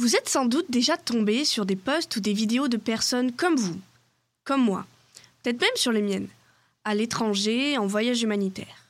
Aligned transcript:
Vous 0.00 0.16
êtes 0.16 0.30
sans 0.30 0.46
doute 0.46 0.70
déjà 0.70 0.96
tombé 0.96 1.44
sur 1.44 1.66
des 1.66 1.76
posts 1.76 2.16
ou 2.16 2.20
des 2.20 2.32
vidéos 2.32 2.68
de 2.68 2.78
personnes 2.78 3.32
comme 3.32 3.56
vous, 3.56 3.78
comme 4.44 4.62
moi, 4.62 4.86
peut-être 5.42 5.60
même 5.60 5.68
sur 5.74 5.92
les 5.92 6.00
miennes, 6.00 6.28
à 6.84 6.94
l'étranger 6.94 7.76
en 7.76 7.86
voyage 7.86 8.22
humanitaire. 8.22 8.86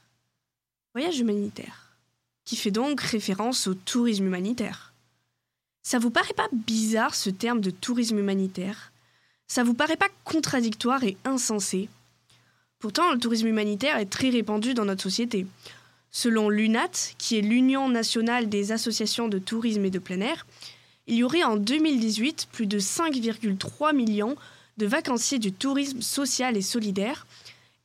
Voyage 0.95 1.19
humanitaire, 1.19 1.97
qui 2.45 2.55
fait 2.55 2.71
donc 2.71 3.01
référence 3.01 3.67
au 3.67 3.75
tourisme 3.75 4.27
humanitaire. 4.27 4.93
Ça 5.83 5.99
vous 5.99 6.11
paraît 6.11 6.33
pas 6.33 6.49
bizarre 6.53 7.17
ce 7.17 7.31
terme 7.31 7.61
de 7.61 7.71
tourisme 7.71 8.21
humanitaire? 8.21 8.93
Ça 9.49 9.65
vous 9.65 9.75
paraît 9.75 9.97
pas 9.97 10.11
contradictoire 10.23 11.03
et 11.03 11.17
insensé? 11.25 11.89
Pourtant, 12.79 13.11
le 13.11 13.19
tourisme 13.19 13.49
humanitaire 13.49 13.97
est 13.97 14.07
très 14.11 14.31
répandu 14.31 14.75
dans 14.75 14.85
notre 14.85 15.03
société. 15.03 15.45
Selon 16.13 16.49
l'UNAT, 16.49 17.15
qui 17.19 17.37
est 17.37 17.43
l'Union 17.43 17.89
nationale 17.89 18.49
des 18.49 18.71
associations 18.71 19.27
de 19.27 19.41
tourisme 19.41 19.85
et 19.85 19.91
de 19.91 19.99
plein 19.99 20.21
air, 20.21 20.47
il 21.11 21.17
y 21.17 21.25
aurait 21.25 21.43
en 21.43 21.57
2018 21.57 22.49
plus 22.53 22.69
de 22.69 22.79
5,3 22.79 23.95
millions 23.95 24.37
de 24.77 24.87
vacanciers 24.87 25.41
du 25.41 25.53
tourisme 25.53 26.03
social 26.03 26.57
et 26.57 26.63
solidaire 26.63 27.27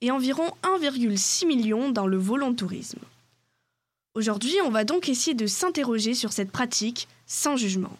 et 0.01 0.11
environ 0.11 0.51
1,6 0.61 1.47
million 1.47 1.89
dans 1.89 2.05
le 2.05 2.17
volontourisme. 2.17 2.99
Aujourd'hui, 4.13 4.55
on 4.63 4.69
va 4.69 4.83
donc 4.83 5.09
essayer 5.09 5.33
de 5.33 5.47
s'interroger 5.47 6.13
sur 6.13 6.31
cette 6.33 6.51
pratique 6.51 7.07
sans 7.25 7.57
jugement. 7.57 7.97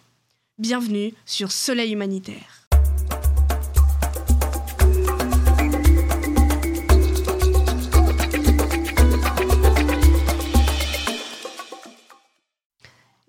Bienvenue 0.60 1.12
sur 1.26 1.52
Soleil 1.52 1.94
Humanitaire. 1.94 2.68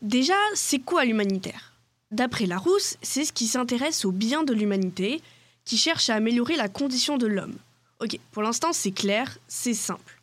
Déjà, 0.02 0.34
c'est 0.54 0.80
quoi 0.80 1.06
l'humanitaire? 1.06 1.75
D'après 2.12 2.46
Larousse, 2.46 2.96
c'est 3.02 3.24
ce 3.24 3.32
qui 3.32 3.46
s'intéresse 3.46 4.04
au 4.04 4.12
bien 4.12 4.44
de 4.44 4.54
l'humanité, 4.54 5.20
qui 5.64 5.76
cherche 5.76 6.08
à 6.08 6.14
améliorer 6.14 6.54
la 6.54 6.68
condition 6.68 7.18
de 7.18 7.26
l'homme. 7.26 7.56
Ok, 8.00 8.18
pour 8.30 8.42
l'instant 8.42 8.72
c'est 8.72 8.92
clair, 8.92 9.38
c'est 9.48 9.74
simple. 9.74 10.20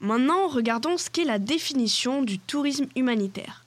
Maintenant, 0.00 0.48
regardons 0.48 0.98
ce 0.98 1.08
qu'est 1.08 1.24
la 1.24 1.38
définition 1.38 2.22
du 2.22 2.38
tourisme 2.38 2.86
humanitaire. 2.94 3.64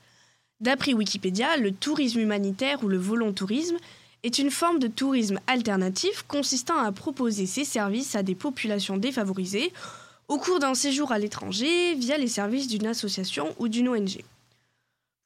D'après 0.59 0.93
Wikipédia, 0.93 1.57
le 1.57 1.71
tourisme 1.71 2.19
humanitaire 2.19 2.83
ou 2.83 2.87
le 2.87 2.97
volontourisme 2.97 3.77
est 4.21 4.37
une 4.37 4.51
forme 4.51 4.77
de 4.77 4.87
tourisme 4.87 5.39
alternatif 5.47 6.25
consistant 6.27 6.77
à 6.77 6.91
proposer 6.91 7.47
ses 7.47 7.63
services 7.63 8.15
à 8.15 8.21
des 8.21 8.35
populations 8.35 8.97
défavorisées 8.97 9.73
au 10.27 10.37
cours 10.37 10.59
d'un 10.59 10.75
séjour 10.75 11.11
à 11.11 11.17
l'étranger 11.17 11.95
via 11.95 12.17
les 12.17 12.27
services 12.27 12.67
d'une 12.67 12.85
association 12.85 13.55
ou 13.57 13.67
d'une 13.67 13.89
ONG. 13.89 14.23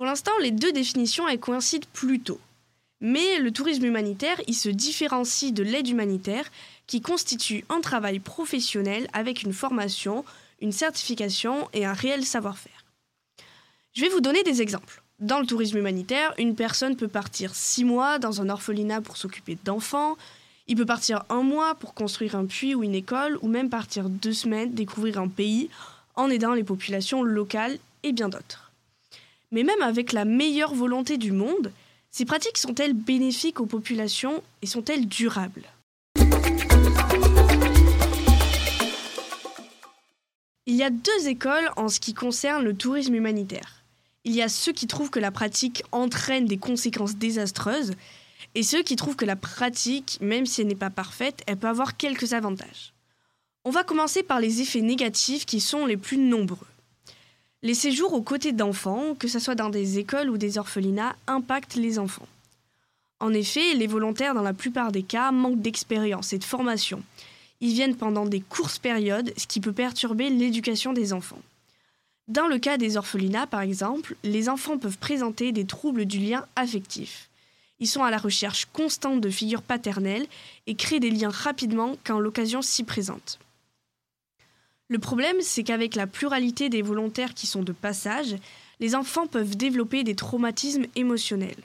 Pour 0.02 0.08
l'instant, 0.08 0.32
les 0.42 0.50
deux 0.50 0.72
définitions 0.72 1.26
coïncident 1.38 1.86
plutôt. 1.94 2.40
Mais 3.02 3.38
le 3.38 3.52
tourisme 3.52 3.86
humanitaire, 3.86 4.42
il 4.48 4.56
se 4.56 4.68
différencie 4.68 5.54
de 5.54 5.62
l'aide 5.62 5.88
humanitaire 5.88 6.50
qui 6.88 7.02
constitue 7.02 7.66
un 7.70 7.82
travail 7.82 8.18
professionnel 8.18 9.08
avec 9.14 9.44
une 9.44 9.54
formation, 9.54 10.26
une 10.60 10.72
certification 10.72 11.70
et 11.74 11.86
un 11.86 11.94
réel 11.94 12.26
savoir-faire. 12.26 12.84
Je 13.94 14.02
vais 14.02 14.10
vous 14.10 14.22
donner 14.22 14.42
des 14.42 14.64
exemples. 14.64 15.04
Dans 15.20 15.40
le 15.40 15.46
tourisme 15.46 15.78
humanitaire, 15.78 16.34
une 16.40 16.56
personne 16.56 16.96
peut 16.96 17.08
partir 17.08 17.54
six 17.54 17.84
mois 17.84 18.18
dans 18.18 18.42
un 18.42 18.50
orphelinat 18.50 19.02
pour 19.02 19.18
s'occuper 19.18 19.56
d'enfants, 19.64 20.18
il 20.68 20.78
peut 20.78 20.88
partir 20.88 21.26
un 21.30 21.44
mois 21.44 21.76
pour 21.76 21.94
construire 21.94 22.36
un 22.36 22.48
puits 22.48 22.74
ou 22.74 22.82
une 22.82 22.96
école, 22.96 23.38
ou 23.44 23.48
même 23.48 23.70
partir 23.70 24.10
deux 24.10 24.34
semaines 24.34 24.74
découvrir 24.74 25.20
un 25.20 25.28
pays 25.28 25.70
en 26.16 26.32
aidant 26.32 26.56
les 26.56 26.64
populations 26.64 27.22
locales 27.22 27.78
et 28.02 28.14
bien 28.14 28.30
d'autres. 28.30 28.71
Mais 29.54 29.64
même 29.64 29.82
avec 29.82 30.14
la 30.14 30.24
meilleure 30.24 30.74
volonté 30.74 31.18
du 31.18 31.34
monde, 31.34 31.74
ces 32.10 32.24
pratiques 32.24 32.58
sont-elles 32.58 32.94
bénéfiques 32.94 33.60
aux 33.60 33.66
populations 33.66 34.42
et 34.62 34.66
sont-elles 34.66 35.10
durables? 35.10 35.66
Il 40.66 40.76
y 40.76 40.84
a 40.84 40.90
deux 40.90 41.28
écoles 41.28 41.70
en 41.76 41.90
ce 41.90 42.00
qui 42.00 42.14
concerne 42.14 42.64
le 42.64 42.74
tourisme 42.74 43.14
humanitaire. 43.14 43.84
Il 44.24 44.34
y 44.34 44.42
a 44.42 44.48
ceux 44.48 44.72
qui 44.72 44.88
trouvent 44.88 45.10
que 45.10 45.20
la 45.20 45.32
pratique 45.32 45.84
entraîne 45.92 46.46
des 46.46 46.58
conséquences 46.58 47.18
désastreuses 47.18 47.96
et 48.56 48.64
ceux 48.64 48.84
qui 48.84 48.96
trouvent 48.96 49.18
que 49.18 49.26
la 49.26 49.36
pratique, 49.36 50.18
même 50.22 50.46
si 50.46 50.62
elle 50.62 50.68
n'est 50.68 50.76
pas 50.76 50.90
parfaite, 50.90 51.44
elle 51.46 51.58
peut 51.58 51.68
avoir 51.68 51.98
quelques 51.98 52.32
avantages. 52.32 52.94
On 53.66 53.70
va 53.70 53.84
commencer 53.84 54.24
par 54.24 54.40
les 54.40 54.62
effets 54.62 54.82
négatifs 54.82 55.46
qui 55.46 55.60
sont 55.60 55.86
les 55.86 55.98
plus 55.98 56.18
nombreux. 56.18 56.71
Les 57.64 57.76
séjours 57.76 58.14
aux 58.14 58.24
côtés 58.24 58.54
d'enfants, 58.54 59.14
que 59.14 59.28
ce 59.28 59.38
soit 59.38 59.54
dans 59.54 59.70
des 59.70 60.00
écoles 60.00 60.32
ou 60.32 60.38
des 60.40 60.58
orphelinats, 60.58 61.16
impactent 61.28 61.76
les 61.76 62.00
enfants. 62.00 62.28
En 63.20 63.34
effet, 63.34 63.76
les 63.76 63.86
volontaires, 63.86 64.34
dans 64.34 64.42
la 64.42 64.54
plupart 64.54 64.92
des 64.92 65.04
cas, 65.04 65.32
manquent 65.32 65.62
d'expérience 65.62 66.34
et 66.34 66.40
de 66.40 66.44
formation. 66.44 67.04
Ils 67.60 67.74
viennent 67.74 67.96
pendant 67.96 68.26
des 68.26 68.42
courtes 68.42 68.80
périodes, 68.80 69.32
ce 69.38 69.46
qui 69.46 69.60
peut 69.60 69.74
perturber 69.74 70.32
l'éducation 70.32 70.92
des 70.92 71.14
enfants. 71.14 71.42
Dans 72.28 72.48
le 72.48 72.58
cas 72.58 72.78
des 72.78 72.98
orphelinats, 72.98 73.46
par 73.46 73.62
exemple, 73.62 74.16
les 74.24 74.50
enfants 74.50 74.80
peuvent 74.80 74.98
présenter 74.98 75.52
des 75.52 75.66
troubles 75.66 76.06
du 76.06 76.18
lien 76.18 76.48
affectif. 76.56 77.30
Ils 77.80 77.88
sont 77.88 78.04
à 78.04 78.10
la 78.10 78.18
recherche 78.18 78.66
constante 78.74 79.22
de 79.22 79.30
figures 79.30 79.62
paternelles 79.62 80.26
et 80.66 80.74
créent 80.74 81.00
des 81.00 81.12
liens 81.12 81.30
rapidement 81.30 81.96
quand 82.04 82.20
l'occasion 82.20 82.64
s'y 82.64 82.84
présente. 82.84 83.38
Le 84.92 85.00
problème, 85.00 85.38
c'est 85.40 85.64
qu'avec 85.64 85.96
la 85.96 86.06
pluralité 86.06 86.68
des 86.68 86.82
volontaires 86.82 87.34
qui 87.34 87.48
sont 87.48 87.64
de 87.64 87.72
passage, 87.72 88.36
les 88.82 88.94
enfants 88.94 89.26
peuvent 89.26 89.56
développer 89.56 90.04
des 90.04 90.16
traumatismes 90.16 90.86
émotionnels. 90.98 91.64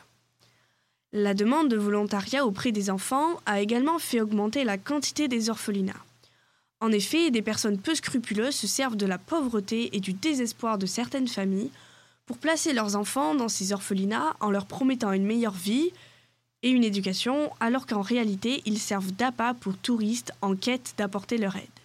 La 1.12 1.34
demande 1.34 1.68
de 1.68 1.76
volontariat 1.76 2.46
auprès 2.46 2.70
des 2.70 2.88
enfants 2.88 3.40
a 3.44 3.60
également 3.60 3.98
fait 3.98 4.20
augmenter 4.20 4.62
la 4.62 4.78
quantité 4.78 5.26
des 5.26 5.50
orphelinats. 5.50 6.04
En 6.78 6.92
effet, 6.92 7.32
des 7.32 7.42
personnes 7.42 7.78
peu 7.78 7.96
scrupuleuses 7.96 8.54
se 8.54 8.68
servent 8.68 8.94
de 8.94 9.06
la 9.06 9.18
pauvreté 9.18 9.96
et 9.96 9.98
du 9.98 10.12
désespoir 10.12 10.78
de 10.78 10.86
certaines 10.86 11.26
familles 11.26 11.72
pour 12.26 12.38
placer 12.38 12.72
leurs 12.74 12.94
enfants 12.94 13.34
dans 13.34 13.48
ces 13.48 13.72
orphelinats 13.72 14.36
en 14.38 14.52
leur 14.52 14.66
promettant 14.66 15.10
une 15.10 15.26
meilleure 15.26 15.52
vie 15.52 15.90
et 16.62 16.70
une 16.70 16.84
éducation, 16.84 17.50
alors 17.58 17.86
qu'en 17.86 18.02
réalité, 18.02 18.62
ils 18.66 18.78
servent 18.78 19.10
d'appât 19.10 19.54
pour 19.54 19.76
touristes 19.76 20.30
en 20.42 20.54
quête 20.54 20.94
d'apporter 20.96 21.38
leur 21.38 21.56
aide. 21.56 21.75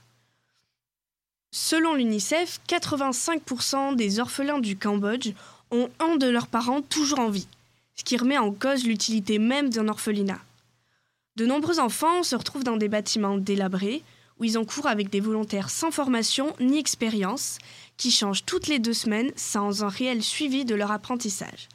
Selon 1.53 1.95
l'UNICEF, 1.95 2.61
85% 2.69 3.95
des 3.97 4.21
orphelins 4.21 4.59
du 4.59 4.77
Cambodge 4.77 5.33
ont 5.69 5.89
un 5.99 6.15
de 6.15 6.27
leurs 6.27 6.47
parents 6.47 6.81
toujours 6.81 7.19
en 7.19 7.29
vie, 7.29 7.47
ce 7.95 8.05
qui 8.05 8.15
remet 8.15 8.37
en 8.37 8.53
cause 8.53 8.85
l'utilité 8.85 9.37
même 9.37 9.69
d'un 9.69 9.89
orphelinat. 9.89 10.39
De 11.35 11.45
nombreux 11.45 11.79
enfants 11.79 12.23
se 12.23 12.37
retrouvent 12.37 12.63
dans 12.63 12.77
des 12.77 12.87
bâtiments 12.87 13.37
délabrés, 13.37 14.01
où 14.39 14.45
ils 14.45 14.57
cours 14.65 14.87
avec 14.87 15.09
des 15.09 15.19
volontaires 15.19 15.69
sans 15.69 15.91
formation 15.91 16.55
ni 16.61 16.79
expérience, 16.79 17.57
qui 17.97 18.11
changent 18.11 18.45
toutes 18.45 18.67
les 18.67 18.79
deux 18.79 18.93
semaines 18.93 19.31
sans 19.35 19.83
un 19.83 19.89
réel 19.89 20.23
suivi 20.23 20.63
de 20.63 20.73
leur 20.73 20.91
apprentissage. 20.91 21.67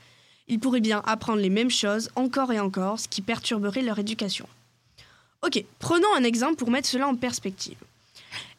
Ils 0.48 0.58
pourraient 0.58 0.80
bien 0.80 1.02
apprendre 1.06 1.40
les 1.40 1.50
mêmes 1.50 1.70
choses 1.70 2.08
encore 2.16 2.50
et 2.50 2.60
encore, 2.60 2.98
ce 2.98 3.08
qui 3.08 3.20
perturberait 3.20 3.82
leur 3.82 3.98
éducation. 3.98 4.48
Ok, 5.42 5.62
prenons 5.78 6.14
un 6.16 6.24
exemple 6.24 6.56
pour 6.56 6.70
mettre 6.70 6.88
cela 6.88 7.06
en 7.06 7.14
perspective. 7.14 7.76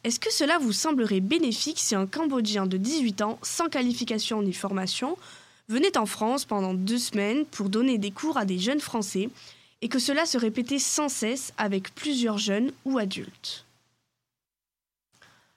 Est-ce 0.04 0.20
que 0.20 0.32
cela 0.32 0.58
vous 0.58 0.72
semblerait 0.72 1.20
bénéfique 1.20 1.78
si 1.78 1.94
un 1.94 2.06
Cambodgien 2.06 2.66
de 2.66 2.76
18 2.76 3.22
ans, 3.22 3.38
sans 3.42 3.68
qualification 3.68 4.42
ni 4.42 4.52
formation, 4.52 5.16
venait 5.68 5.98
en 5.98 6.06
France 6.06 6.44
pendant 6.44 6.72
deux 6.72 6.98
semaines 6.98 7.44
pour 7.44 7.68
donner 7.68 7.98
des 7.98 8.10
cours 8.10 8.38
à 8.38 8.44
des 8.44 8.58
jeunes 8.58 8.80
Français 8.80 9.28
et 9.82 9.88
que 9.88 9.98
cela 9.98 10.24
se 10.24 10.38
répétait 10.38 10.78
sans 10.78 11.08
cesse 11.08 11.52
avec 11.58 11.94
plusieurs 11.94 12.38
jeunes 12.38 12.72
ou 12.84 12.98
adultes? 12.98 13.64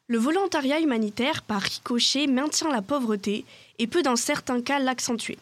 Le 0.08 0.18
volontariat 0.18 0.82
humanitaire 0.82 1.42
par 1.44 1.62
ricochet 1.62 2.28
maintient 2.28 2.70
la 2.70 2.82
pauvreté 2.82 3.46
et 3.80 3.88
peut 3.88 4.04
dans 4.04 4.18
certains 4.18 4.62
cas 4.62 4.80
l'accentuer. 4.80 5.38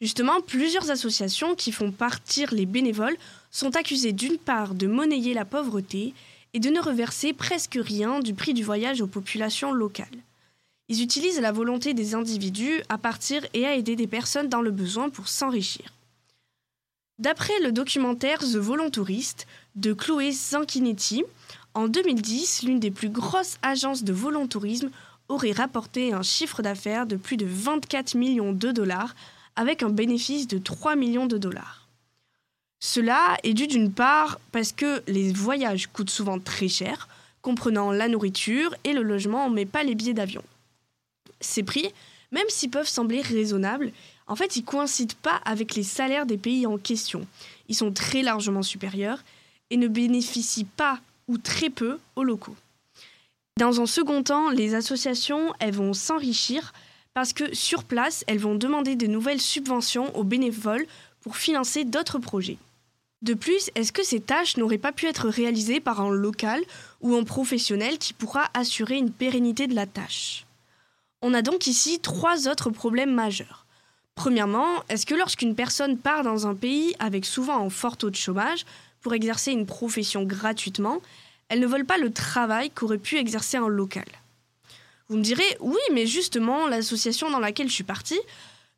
Justement, 0.00 0.42
plusieurs 0.42 0.90
associations 0.90 1.54
qui 1.54 1.72
font 1.72 1.90
partir 1.90 2.52
les 2.52 2.66
bénévoles 2.66 3.16
sont 3.50 3.74
accusées 3.76 4.12
d'une 4.12 4.36
part 4.36 4.74
de 4.74 4.86
monnayer 4.86 5.32
la 5.32 5.46
pauvreté 5.46 6.12
et 6.54 6.60
de 6.60 6.70
ne 6.70 6.80
reverser 6.80 7.32
presque 7.32 7.78
rien 7.80 8.20
du 8.20 8.32
prix 8.32 8.54
du 8.54 8.64
voyage 8.64 9.02
aux 9.02 9.06
populations 9.06 9.72
locales. 9.72 10.06
Ils 10.88 11.02
utilisent 11.02 11.40
la 11.40 11.52
volonté 11.52 11.94
des 11.94 12.14
individus 12.14 12.82
à 12.88 12.98
partir 12.98 13.44
et 13.54 13.66
à 13.66 13.74
aider 13.74 13.96
des 13.96 14.06
personnes 14.06 14.48
dans 14.48 14.62
le 14.62 14.70
besoin 14.70 15.10
pour 15.10 15.28
s'enrichir. 15.28 15.92
D'après 17.18 17.58
le 17.60 17.72
documentaire 17.72 18.40
The 18.40 18.56
Volontourist 18.56 19.46
de 19.76 19.92
Chloé 19.92 20.32
Zanchinetti, 20.32 21.24
en 21.74 21.88
2010, 21.88 22.62
l'une 22.62 22.80
des 22.80 22.90
plus 22.90 23.08
grosses 23.08 23.58
agences 23.62 24.04
de 24.04 24.12
volontourisme 24.12 24.90
aurait 25.28 25.52
rapporté 25.52 26.12
un 26.12 26.22
chiffre 26.22 26.62
d'affaires 26.62 27.06
de 27.06 27.16
plus 27.16 27.36
de 27.36 27.46
24 27.46 28.14
millions 28.14 28.52
de 28.52 28.70
dollars 28.70 29.14
avec 29.56 29.82
un 29.82 29.90
bénéfice 29.90 30.46
de 30.46 30.58
3 30.58 30.96
millions 30.96 31.26
de 31.26 31.38
dollars. 31.38 31.83
Cela 32.94 33.38
est 33.42 33.54
dû 33.54 33.66
d'une 33.66 33.92
part 33.92 34.38
parce 34.52 34.70
que 34.70 35.02
les 35.08 35.32
voyages 35.32 35.88
coûtent 35.88 36.10
souvent 36.10 36.38
très 36.38 36.68
cher, 36.68 37.08
comprenant 37.42 37.90
la 37.90 38.06
nourriture 38.06 38.72
et 38.84 38.92
le 38.92 39.02
logement, 39.02 39.50
mais 39.50 39.66
pas 39.66 39.82
les 39.82 39.96
billets 39.96 40.14
d'avion. 40.14 40.44
Ces 41.40 41.64
prix, 41.64 41.90
même 42.30 42.48
s'ils 42.48 42.70
peuvent 42.70 42.86
sembler 42.86 43.20
raisonnables, 43.20 43.90
En 44.28 44.36
fait, 44.36 44.54
ils 44.54 44.64
coïncident 44.64 45.16
pas 45.22 45.40
avec 45.44 45.74
les 45.74 45.82
salaires 45.82 46.24
des 46.24 46.36
pays 46.36 46.68
en 46.68 46.78
question. 46.78 47.26
Ils 47.68 47.74
sont 47.74 47.90
très 47.90 48.22
largement 48.22 48.62
supérieurs 48.62 49.24
et 49.70 49.76
ne 49.76 49.88
bénéficient 49.88 50.64
pas 50.64 51.00
ou 51.26 51.36
très 51.36 51.70
peu 51.70 51.98
aux 52.14 52.22
locaux. 52.22 52.56
Dans 53.58 53.80
un 53.80 53.86
second 53.86 54.22
temps, 54.22 54.50
les 54.50 54.76
associations, 54.76 55.52
elles 55.58 55.74
vont 55.74 55.94
s'enrichir 55.94 56.72
parce 57.12 57.32
que 57.32 57.52
sur 57.56 57.82
place, 57.82 58.22
elles 58.28 58.38
vont 58.38 58.54
demander 58.54 58.94
de 58.94 59.08
nouvelles 59.08 59.40
subventions 59.40 60.16
aux 60.16 60.24
bénévoles 60.24 60.86
pour 61.22 61.36
financer 61.36 61.84
d'autres 61.84 62.20
projets. 62.20 62.56
De 63.22 63.34
plus, 63.34 63.70
est-ce 63.74 63.92
que 63.92 64.04
ces 64.04 64.20
tâches 64.20 64.56
n'auraient 64.56 64.78
pas 64.78 64.92
pu 64.92 65.06
être 65.06 65.28
réalisées 65.28 65.80
par 65.80 66.00
un 66.00 66.10
local 66.10 66.60
ou 67.00 67.14
un 67.14 67.24
professionnel 67.24 67.98
qui 67.98 68.12
pourra 68.12 68.50
assurer 68.52 68.96
une 68.96 69.10
pérennité 69.10 69.66
de 69.66 69.74
la 69.74 69.86
tâche? 69.86 70.44
On 71.22 71.32
a 71.32 71.40
donc 71.40 71.66
ici 71.66 72.00
trois 72.00 72.48
autres 72.48 72.70
problèmes 72.70 73.14
majeurs. 73.14 73.64
Premièrement, 74.14 74.84
est-ce 74.88 75.06
que 75.06 75.14
lorsqu'une 75.14 75.54
personne 75.54 75.96
part 75.96 76.22
dans 76.22 76.46
un 76.46 76.54
pays 76.54 76.94
avec 76.98 77.24
souvent 77.24 77.64
un 77.64 77.70
fort 77.70 77.96
taux 77.96 78.10
de 78.10 78.16
chômage 78.16 78.64
pour 79.00 79.14
exercer 79.14 79.52
une 79.52 79.66
profession 79.66 80.24
gratuitement, 80.24 81.00
elle 81.48 81.60
ne 81.60 81.66
vole 81.66 81.84
pas 81.84 81.98
le 81.98 82.12
travail 82.12 82.70
qu'aurait 82.70 82.98
pu 82.98 83.16
exercer 83.16 83.56
un 83.56 83.68
local? 83.68 84.06
Vous 85.08 85.16
me 85.16 85.22
direz, 85.22 85.56
oui, 85.60 85.80
mais 85.92 86.06
justement, 86.06 86.66
l'association 86.66 87.30
dans 87.30 87.40
laquelle 87.40 87.68
je 87.68 87.74
suis 87.74 87.84
partie 87.84 88.20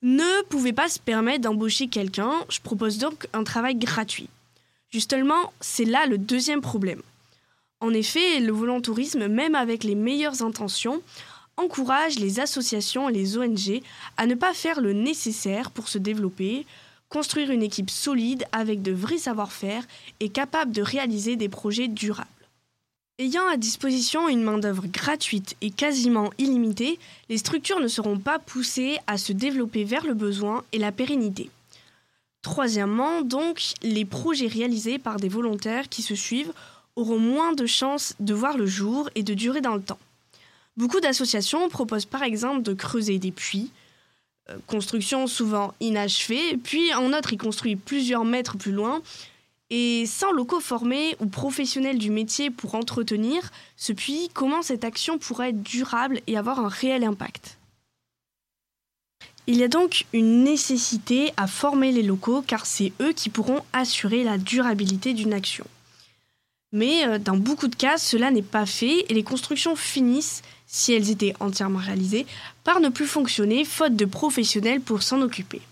ne 0.06 0.42
pouvait 0.44 0.72
pas 0.72 0.88
se 0.88 1.00
permettre 1.00 1.42
d'embaucher 1.42 1.88
quelqu'un, 1.88 2.32
je 2.48 2.60
propose 2.60 2.98
donc 2.98 3.26
un 3.32 3.42
travail 3.42 3.74
gratuit. 3.74 4.28
Justement, 4.88 5.52
c'est 5.60 5.84
là 5.84 6.06
le 6.06 6.16
deuxième 6.16 6.60
problème. 6.60 7.02
En 7.80 7.92
effet, 7.92 8.38
le 8.38 8.52
volontourisme, 8.52 9.26
même 9.26 9.56
avec 9.56 9.82
les 9.82 9.96
meilleures 9.96 10.42
intentions, 10.42 11.02
encourage 11.56 12.20
les 12.20 12.38
associations 12.38 13.08
et 13.08 13.12
les 13.12 13.36
ONG 13.36 13.82
à 14.16 14.26
ne 14.26 14.36
pas 14.36 14.54
faire 14.54 14.80
le 14.80 14.92
nécessaire 14.92 15.72
pour 15.72 15.88
se 15.88 15.98
développer, 15.98 16.66
construire 17.08 17.50
une 17.50 17.62
équipe 17.64 17.90
solide 17.90 18.44
avec 18.52 18.82
de 18.82 18.92
vrais 18.92 19.18
savoir-faire 19.18 19.84
et 20.20 20.28
capable 20.28 20.70
de 20.70 20.82
réaliser 20.82 21.34
des 21.34 21.48
projets 21.48 21.88
durables. 21.88 22.28
Ayant 23.18 23.46
à 23.48 23.56
disposition 23.56 24.28
une 24.28 24.42
main-d'œuvre 24.42 24.86
gratuite 24.88 25.56
et 25.62 25.70
quasiment 25.70 26.30
illimitée, 26.36 26.98
les 27.30 27.38
structures 27.38 27.80
ne 27.80 27.88
seront 27.88 28.18
pas 28.18 28.38
poussées 28.38 28.98
à 29.06 29.16
se 29.16 29.32
développer 29.32 29.84
vers 29.84 30.04
le 30.04 30.12
besoin 30.12 30.64
et 30.72 30.78
la 30.78 30.92
pérennité. 30.92 31.48
Troisièmement, 32.42 33.22
donc, 33.22 33.62
les 33.82 34.04
projets 34.04 34.48
réalisés 34.48 34.98
par 34.98 35.16
des 35.16 35.30
volontaires 35.30 35.88
qui 35.88 36.02
se 36.02 36.14
suivent 36.14 36.52
auront 36.94 37.18
moins 37.18 37.54
de 37.54 37.64
chances 37.64 38.14
de 38.20 38.34
voir 38.34 38.58
le 38.58 38.66
jour 38.66 39.08
et 39.14 39.22
de 39.22 39.32
durer 39.32 39.62
dans 39.62 39.74
le 39.74 39.82
temps. 39.82 39.98
Beaucoup 40.76 41.00
d'associations 41.00 41.70
proposent 41.70 42.04
par 42.04 42.22
exemple 42.22 42.60
de 42.60 42.74
creuser 42.74 43.18
des 43.18 43.32
puits, 43.32 43.70
euh, 44.50 44.58
construction 44.66 45.26
souvent 45.26 45.72
inachevée, 45.80 46.58
puis 46.62 46.92
un 46.92 47.14
autre 47.14 47.32
y 47.32 47.38
construit 47.38 47.76
plusieurs 47.76 48.26
mètres 48.26 48.58
plus 48.58 48.72
loin, 48.72 49.00
et 49.70 50.06
sans 50.06 50.32
locaux 50.32 50.60
formés 50.60 51.16
ou 51.20 51.26
professionnels 51.26 51.98
du 51.98 52.10
métier 52.10 52.50
pour 52.50 52.74
entretenir 52.74 53.50
ce 53.76 53.92
puits, 53.92 54.30
comment 54.32 54.62
cette 54.62 54.84
action 54.84 55.18
pourrait 55.18 55.50
être 55.50 55.62
durable 55.62 56.20
et 56.26 56.36
avoir 56.36 56.60
un 56.60 56.68
réel 56.68 57.04
impact? 57.04 57.58
Il 59.48 59.56
y 59.56 59.64
a 59.64 59.68
donc 59.68 60.06
une 60.12 60.42
nécessité 60.42 61.32
à 61.36 61.46
former 61.46 61.92
les 61.92 62.02
locaux 62.02 62.42
car 62.42 62.66
c'est 62.66 62.92
eux 63.00 63.12
qui 63.12 63.30
pourront 63.30 63.62
assurer 63.72 64.24
la 64.24 64.38
durabilité 64.38 65.14
d'une 65.14 65.32
action. 65.32 65.66
Mais 66.72 67.06
euh, 67.06 67.18
dans 67.18 67.36
beaucoup 67.36 67.68
de 67.68 67.76
cas, 67.76 67.96
cela 67.96 68.30
n'est 68.30 68.42
pas 68.42 68.66
fait 68.66 69.06
et 69.08 69.14
les 69.14 69.22
constructions 69.22 69.76
finissent, 69.76 70.42
si 70.66 70.92
elles 70.92 71.10
étaient 71.10 71.34
entièrement 71.38 71.78
réalisées, 71.78 72.26
par 72.64 72.80
ne 72.80 72.88
plus 72.88 73.06
fonctionner 73.06 73.64
faute 73.64 73.94
de 73.94 74.04
professionnels 74.04 74.80
pour 74.80 75.02
s'en 75.02 75.22
occuper. 75.22 75.62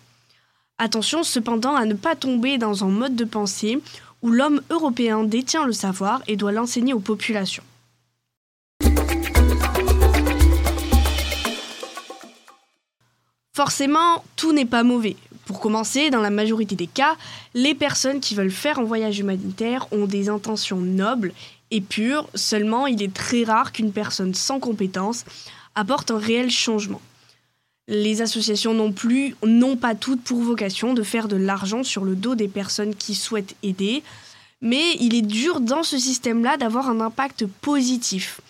Attention 0.78 1.22
cependant 1.22 1.76
à 1.76 1.84
ne 1.84 1.94
pas 1.94 2.16
tomber 2.16 2.58
dans 2.58 2.84
un 2.84 2.88
mode 2.88 3.14
de 3.14 3.24
pensée 3.24 3.78
où 4.22 4.30
l'homme 4.30 4.60
européen 4.70 5.22
détient 5.22 5.66
le 5.66 5.72
savoir 5.72 6.20
et 6.26 6.36
doit 6.36 6.50
l'enseigner 6.50 6.92
aux 6.92 7.00
populations. 7.00 7.62
Forcément, 13.54 14.24
tout 14.34 14.52
n'est 14.52 14.64
pas 14.64 14.82
mauvais. 14.82 15.14
Pour 15.44 15.60
commencer, 15.60 16.10
dans 16.10 16.20
la 16.20 16.30
majorité 16.30 16.74
des 16.74 16.88
cas, 16.88 17.16
les 17.54 17.76
personnes 17.76 18.18
qui 18.18 18.34
veulent 18.34 18.50
faire 18.50 18.80
un 18.80 18.84
voyage 18.84 19.20
humanitaire 19.20 19.86
ont 19.92 20.06
des 20.06 20.28
intentions 20.28 20.80
nobles 20.80 21.32
et 21.70 21.80
pures, 21.80 22.28
seulement 22.34 22.88
il 22.88 23.00
est 23.00 23.14
très 23.14 23.44
rare 23.44 23.70
qu'une 23.70 23.92
personne 23.92 24.34
sans 24.34 24.58
compétences 24.58 25.24
apporte 25.76 26.10
un 26.10 26.18
réel 26.18 26.50
changement. 26.50 27.00
Les 27.86 28.22
associations 28.22 28.72
non 28.72 28.92
plus 28.92 29.36
n'ont 29.44 29.76
pas 29.76 29.94
toutes 29.94 30.22
pour 30.22 30.40
vocation 30.40 30.94
de 30.94 31.02
faire 31.02 31.28
de 31.28 31.36
l'argent 31.36 31.82
sur 31.82 32.04
le 32.04 32.16
dos 32.16 32.34
des 32.34 32.48
personnes 32.48 32.94
qui 32.94 33.14
souhaitent 33.14 33.56
aider, 33.62 34.02
mais 34.62 34.96
il 35.00 35.14
est 35.14 35.22
dur 35.22 35.60
dans 35.60 35.82
ce 35.82 35.98
système-là 35.98 36.56
d'avoir 36.56 36.88
un 36.88 37.00
impact 37.00 37.44
positif. 37.46 38.40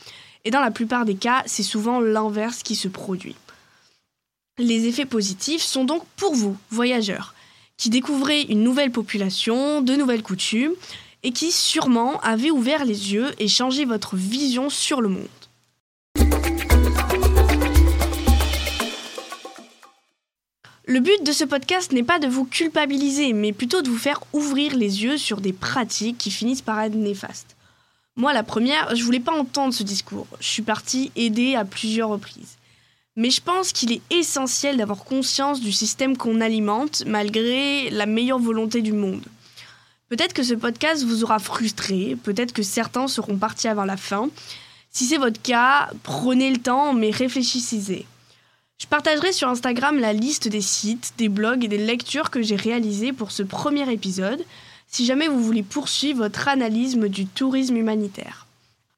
Et 0.45 0.51
dans 0.51 0.61
la 0.61 0.71
plupart 0.71 1.05
des 1.05 1.17
cas, 1.17 1.43
c'est 1.47 1.65
souvent 1.65 1.99
l'inverse 2.01 2.63
qui 2.63 2.77
se 2.77 2.87
produit. 2.87 3.35
Les 4.59 4.87
effets 4.87 5.07
positifs 5.07 5.63
sont 5.63 5.85
donc 5.85 6.05
pour 6.17 6.35
vous, 6.35 6.57
voyageurs, 6.71 7.35
qui 7.77 7.91
découvrez 7.91 8.43
une 8.43 8.63
nouvelle 8.63 8.93
population, 8.93 9.83
de 9.83 9.97
nouvelles 9.97 10.23
coutumes, 10.23 10.75
et 11.25 11.33
qui 11.33 11.51
sûrement 11.51 12.21
avez 12.21 12.53
ouvert 12.53 12.85
les 12.85 13.15
yeux 13.15 13.33
et 13.41 13.49
changé 13.49 13.85
votre 13.85 14.15
vision 14.15 14.71
sur 14.71 15.01
le 15.01 15.09
monde. 15.09 15.44
Le 20.95 21.01
but 21.01 21.27
de 21.27 21.33
ce 21.33 21.43
podcast 21.43 21.91
n'est 21.91 22.05
pas 22.05 22.21
de 22.21 22.29
vous 22.29 22.45
culpabiliser, 22.45 23.33
mais 23.33 23.53
plutôt 23.53 23.83
de 23.83 23.91
vous 23.91 23.99
faire 23.99 24.21
ouvrir 24.33 24.77
les 24.77 25.03
yeux 25.03 25.19
sur 25.19 25.41
des 25.41 25.53
pratiques 25.53 26.19
qui 26.19 26.31
finissent 26.31 26.63
par 26.63 26.81
être 26.81 26.95
néfastes. 26.95 27.57
Moi, 28.15 28.33
la 28.33 28.45
première, 28.45 28.95
je 28.95 29.03
voulais 29.03 29.19
pas 29.19 29.37
entendre 29.37 29.75
ce 29.75 29.83
discours. 29.83 30.29
Je 30.39 30.47
suis 30.47 30.63
partie 30.63 31.11
aider 31.17 31.57
à 31.57 31.65
plusieurs 31.65 32.11
reprises. 32.11 32.59
Mais 33.17 33.31
je 33.31 33.41
pense 33.41 33.73
qu'il 33.73 33.91
est 33.91 34.03
essentiel 34.11 34.77
d'avoir 34.77 35.03
conscience 35.03 35.61
du 35.61 35.73
système 35.73 36.17
qu'on 36.17 36.41
alimente, 36.41 37.03
malgré 37.09 37.91
la 37.91 38.07
meilleure 38.07 38.39
volonté 38.39 38.81
du 38.81 38.93
monde. 38.93 39.25
Peut-être 40.11 40.33
que 40.33 40.45
ce 40.45 40.55
podcast 40.55 41.03
vous 41.03 41.25
aura 41.25 41.41
frustré, 41.41 42.17
peut-être 42.23 42.53
que 42.53 42.63
certains 42.63 43.09
seront 43.09 43.37
partis 43.37 43.67
avant 43.67 43.85
la 43.85 43.97
fin. 43.97 44.29
Si 44.93 45.07
c'est 45.07 45.19
votre 45.19 45.43
cas, 45.43 45.91
prenez 46.05 46.53
le 46.53 46.59
temps, 46.59 46.93
mais 46.93 47.11
réfléchissez. 47.11 48.07
Je 48.79 48.87
partagerai 48.87 49.33
sur 49.33 49.49
Instagram 49.49 49.99
la 49.99 50.13
liste 50.13 50.49
des 50.49 50.61
sites, 50.61 51.15
des 51.17 51.29
blogs 51.29 51.65
et 51.65 51.69
des 51.69 51.79
lectures 51.79 52.31
que 52.31 52.43
j'ai 52.43 52.57
réalisées 52.57 53.13
pour 53.13 53.31
ce 53.31 53.43
premier 53.43 53.91
épisode, 53.93 54.45
si 54.89 55.07
jamais 55.07 55.29
vous 55.29 55.43
voulez 55.43 55.63
poursuivre 55.63 56.25
votre 56.25 56.49
analyse 56.49 56.97
du 56.97 57.27
tourisme 57.27 57.77
humanitaire. 57.77 58.47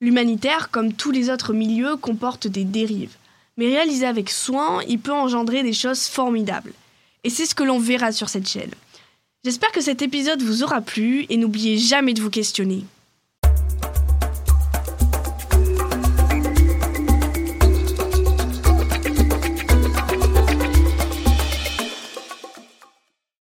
L'humanitaire, 0.00 0.71
comme 0.71 0.93
tous 0.93 1.11
les 1.11 1.31
autres 1.31 1.53
milieux, 1.53 1.97
comporte 1.97 2.47
des 2.47 2.65
dérives. 2.65 3.17
Mais 3.57 3.67
réalisé 3.67 4.07
avec 4.07 4.29
soin, 4.29 4.83
il 4.89 4.99
peut 4.99 5.12
engendrer 5.12 5.62
des 5.62 5.73
choses 5.73 6.07
formidables. 6.07 6.73
Et 7.25 7.31
c'est 7.31 7.47
ce 7.47 7.55
que 7.55 7.62
l'on 7.62 7.79
verra 7.79 8.12
sur 8.12 8.29
cette 8.29 8.49
chaîne. 8.49 8.73
J'espère 9.45 9.73
que 9.73 9.81
cet 9.81 10.03
épisode 10.03 10.43
vous 10.43 10.62
aura 10.62 10.81
plu 10.81 11.25
et 11.29 11.37
n'oubliez 11.37 11.79
jamais 11.79 12.15
de 12.15 12.21
vous 12.21 12.31
questionner. 12.31 12.85